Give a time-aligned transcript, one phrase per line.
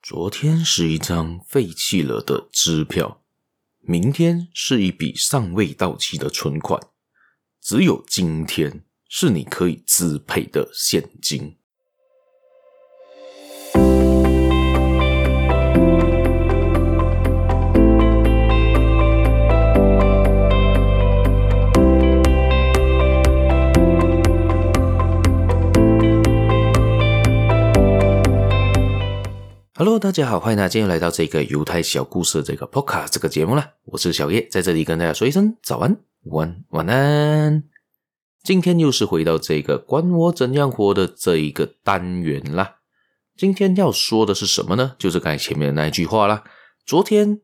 [0.00, 3.22] 昨天是一张废弃了的支票，
[3.80, 6.80] 明天是一笔尚未到期的存款，
[7.60, 11.57] 只有今天是你可以支配的现金。
[29.78, 33.74] Hello，大家好，欢迎大家今天来到这个犹太小故事这个 Podcast 这个节目啦。
[33.84, 37.62] 我是小叶，在这里跟大家说一声早安、晚安、晚安。
[38.42, 42.78] 今天又是回到这个管我怎样活的这一个单元啦。
[43.36, 44.96] 今天要说的是什么呢？
[44.98, 46.42] 就是刚才前面的那一句话啦。
[46.84, 47.40] 昨天、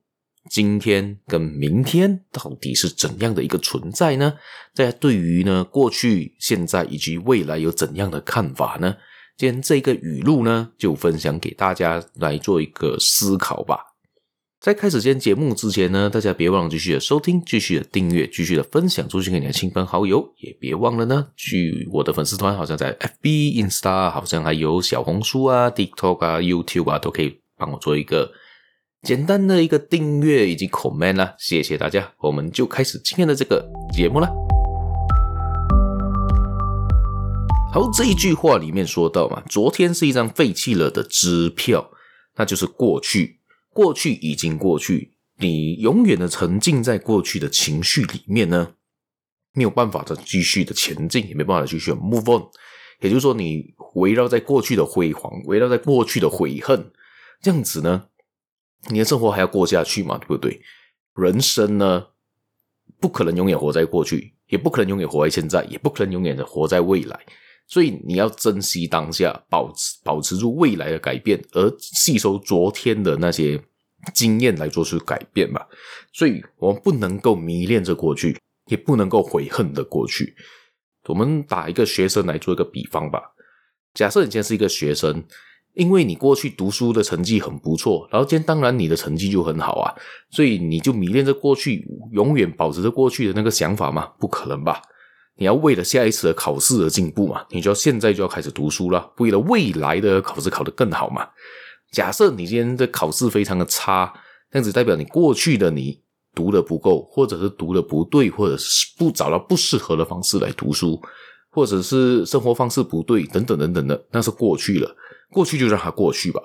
[0.50, 4.34] 今天跟明天到底是怎样的一个存在呢？
[4.74, 8.96] 大家对于呢过去、现在以及未来有怎样的看法呢？
[9.36, 13.78] 今天这个语录呢，就分享给大家来做一个思考吧。
[14.60, 28.32] 在开始今天节目之前呢，大家别忘了继续的收听、继续的订阅、继续的分享出去给你的亲朋好友，也别忘了呢，去我的粉丝团，好像在 FB、Insta，好像还有小红书啊、TikTok 啊、YouTube 啊，都可以帮我做一个
[29.02, 31.34] 简单的一个订阅以及 comment 啦。
[31.38, 34.53] 谢谢大家，我们就开始今天的这个节目了。
[37.75, 41.91] 好，这一句话里面说到嘛，昨天是一张废弃了的支票，
[42.36, 48.75] 那就是过去，过去已经过去，你永远的沉浸在过去的情绪里面呢，
[49.55, 52.47] 没有办法的继续的前进，也没办法继续的 move on，
[53.00, 56.92] 也就是说，你围绕在过去的辉煌，围绕在过去的悔恨，
[57.42, 58.05] 这样子呢，
[58.88, 60.62] 你的生活还要过下去嘛，对不对？
[61.16, 62.06] 人生呢，
[63.00, 67.19] 不可能永远活在过去，也不可能永远活在现在，也不可能永远的活在未来。
[67.66, 73.60] 所以你要珍惜当下，保持保持住未来的改变，而吸收昨天的那些
[74.12, 75.60] 经验来做出改变嘛。
[76.12, 80.34] 所以我们不能够迷恋着过去，也不能够悔恨的过去。
[81.06, 83.20] 我们打一个学生来做一个比方吧。
[83.94, 85.24] 假设你今天是一个学生，
[85.72, 89.94] 因为你过去读书的成绩很不错，然后今天当然你的成绩就很好啊，
[90.30, 94.12] 所以你就迷恋着过去，永远保持着过去的那个想法吗？
[94.19, 94.82] 不可能吧。
[95.37, 97.45] 你要为了下一次的考试而进步嘛？
[97.50, 101.27] 你就要现在就要开始读书了，为了未来的考试考得更好嘛？
[101.91, 104.12] 假设你今天的考试非常的差，
[104.50, 106.00] 这样子代表你过去的你
[106.34, 111.00] 读的不够，或者是读的不对，或者是不找到不适合的方式来读书，
[111.51, 114.97] 或者是生活方式不对，等等等等的，那是过去了。
[115.31, 116.41] 过去就让它过去吧。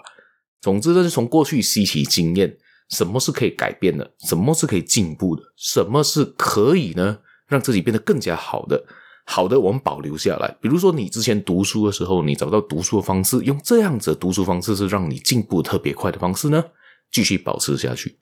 [0.61, 2.57] 总之，就是从过去吸取经验，
[2.89, 7.19] 什么是可以改变的，什么是可以进步的，什么是可以呢？
[7.49, 8.81] 让自己变得更加好的，
[9.25, 10.55] 好的，我们保留下来。
[10.61, 16.63] 比如说，你之前读书的时候，你找到读书的方式，用这样子读书方式是让你进步特别快的方式呢，
[17.11, 18.17] 继续保持下去。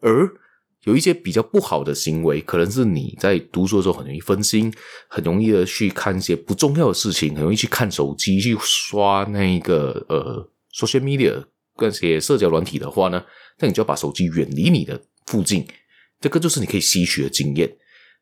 [0.00, 0.28] 而
[0.84, 4.72] 有一些比较不好的行为，可能是你在读书的时候很容易分心，
[5.08, 11.40] 很容易的去看一些不重要的事情，很容易去看手机，去刷那个呃 social media
[11.78, 13.22] 那些社交软体的话呢，
[13.60, 15.64] 那你就要把手机远离你的附近。
[16.20, 17.72] 这个就是你可以吸取的经验。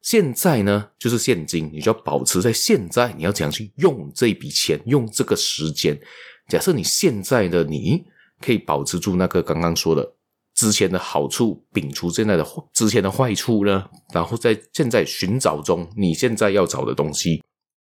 [0.02, 3.12] 现在呢，就是现金，你就要保持在现在。
[3.12, 6.00] 你要怎样去用这笔钱，用这个时间？
[6.48, 8.02] 假设你现在的你
[8.40, 10.14] 可以保持住那个刚刚说的
[10.54, 17.42] 之前的好处，摒除现在的之前的坏处呢，然后在现在寻找中，你现在要找的东西，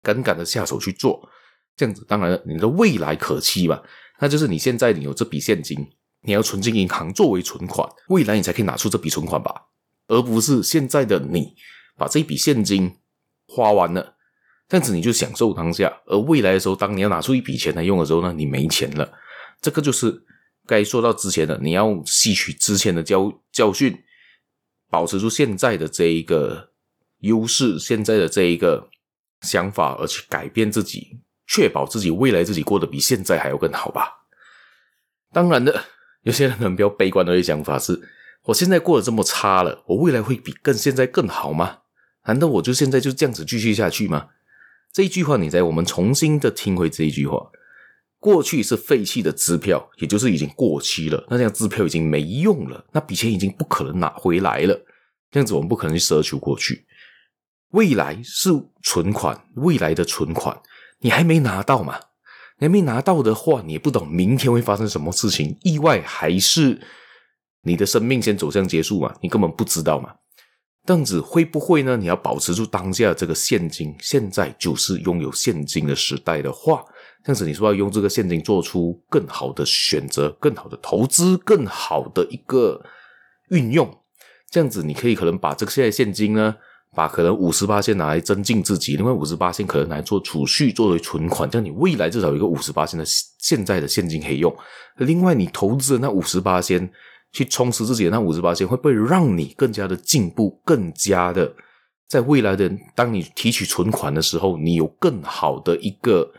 [0.03, 1.27] 敢敢的下手去做，
[1.75, 3.81] 这样子，当然了，你的未来可期嘛。
[4.19, 5.77] 那就是你现在你有这笔现金，
[6.21, 9.63] 你要存进银行作为存款，未来你才可以拿出这笔存款吧，
[10.07, 11.55] 而不是现在的你。
[11.97, 12.95] 把这一笔现金
[13.47, 14.15] 花完了，
[14.67, 16.01] 这样子你就享受当下。
[16.05, 19.13] 而未来的时候，当你要拿出一笔钱来用的时候呢，你没钱了。
[19.61, 20.23] 这个就是
[20.67, 23.97] 该说到之前的，你要吸取之前的教教训，
[24.89, 26.71] 保持住现在的这一个
[27.19, 28.89] 优势，现在的这一个
[29.41, 34.25] 想法，而去改变自己，确保自己未来自己过得比现在还要更好吧。
[35.31, 35.85] 当然的，
[36.23, 37.99] 有些人很比较悲观的一些想法是：
[38.43, 41.79] 我现在过得这么差了，我未来会比更现在更好吗？
[42.25, 44.27] 难道我就现在就这样子继续下去吗？
[44.91, 47.51] 这一句话，你在我们重新的听回这一句话。
[48.17, 51.23] 过去是废弃的支票，也就是已经过期了。
[51.29, 54.73] 那这样支票已经没用了，那笔钱已经不可能拿回来了。
[55.29, 56.87] 这样子我们不可能去奢求过去。
[57.71, 58.49] 未来是
[58.81, 60.59] 存款，未来的存款
[61.01, 61.99] 你还没拿到嘛？
[62.57, 66.81] 你还没拿到的话，你也不懂明天会发生什么事情，意外还是
[67.61, 69.13] 你的生命先走向结束嘛？
[69.21, 70.15] 你根本不知道嘛。
[70.85, 71.97] 这样子会不会呢？
[71.97, 76.85] 你要保持住当下这个现金，现在就是拥有现金的时代的话，
[77.23, 82.79] 这样子，你是不是要用这个现金做出更好的选择、更好的投资、更好的一个
[83.49, 83.97] 运用？
[84.51, 86.55] 这样子，你可以可能把这个现在现金呢，
[86.93, 93.03] 把可能五十八先拿来增进自己，另外五十八先可能来做储蓄作为存款，这样你未来至少有一个五十八先的
[93.39, 94.55] 现在的现金可以用。
[94.97, 96.87] 另外，你投资的那五十八先
[97.35, 101.53] 去充实自己的那五十八先，会不会让你更加的进步，更加的
[102.07, 106.31] 在未来的当你提取存款的时候，你有更好的一个。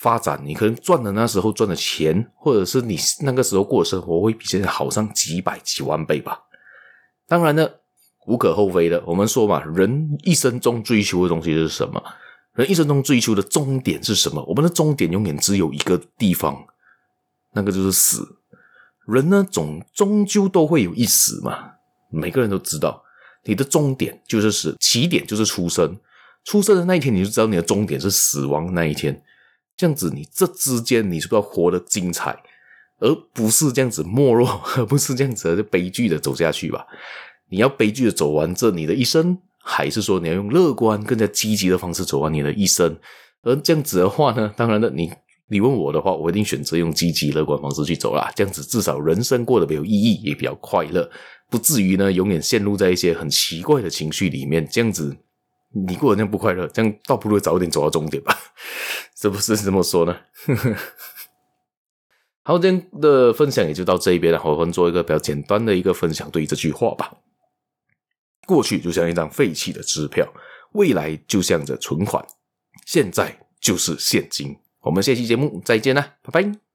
[0.00, 6.38] 发展，你可能赚的那时候赚的钱，或者是你那个时候过的生活，会比现在好上几百几万倍吧。
[7.26, 7.68] 当然呢，
[8.28, 9.02] 无可厚非的。
[9.04, 12.00] 我们说嘛，人一生中追求的东西是什么？
[12.54, 14.40] 人一生中追求的终点是什么？
[14.46, 16.56] 我们的终点永远只有一个地方，
[17.54, 18.37] 那个就是死。
[19.08, 21.72] 人呢，总终究都会有一死嘛。
[22.10, 23.02] 每个人都知道，
[23.44, 25.98] 你的终点就是死，起点就是出生。
[26.44, 29.22] 出生的那一天，你就知道你的终点是死亡那一天。
[29.76, 32.38] 这样子，你这之间你是不是要活得精彩，
[32.98, 36.86] 而不是这样子没落，而 不是这样子的悲剧的走下去吧？
[37.50, 42.98] 你要悲剧的走完这你的一生，还是说你要用乐观、更加积极的方式走完你的一生？
[43.42, 45.12] 而这样子的话呢，当然了，你
[45.48, 48.30] 你问我的话，我一定选择用积极乐观方式去走啦。
[48.34, 51.10] 这样子至少人生过得比较有意义，也比较快乐，
[51.50, 54.66] 不至于呢永远陷入在一些很奇怪的情绪里面。
[54.70, 55.16] 这样子。
[55.70, 58.34] 你过得那样不快乐，这样倒不如早一点走到终点吧，
[59.20, 60.16] 是不是这么说呢？
[62.42, 64.40] 好，今天的分享也就到这一边了。
[64.42, 67.12] 我们做一个比较简单的一个分享，对于这句话吧。
[68.46, 70.26] 过去就像一张废弃的支票，
[70.72, 72.26] 未来就像着存款，
[72.86, 74.56] 现在就是现金。
[74.80, 76.67] 我们下期节目再见啦，拜拜。